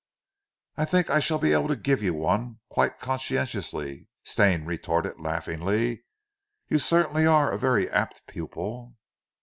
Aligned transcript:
"I 0.77 0.85
think 0.85 1.11
I 1.11 1.19
shall 1.19 1.37
be 1.37 1.53
able 1.53 1.67
to 1.67 1.75
give 1.75 2.01
you 2.01 2.15
one, 2.15 2.59
quite 2.69 2.97
conscientiously," 2.99 4.07
Stane 4.23 4.65
retorted 4.65 5.19
laughingly. 5.19 6.05
"You 6.67 6.79
certainly 6.79 7.27
are 7.27 7.51
a 7.51 7.59
very 7.59 7.87
apt 7.87 8.25
pupil." 8.25 8.95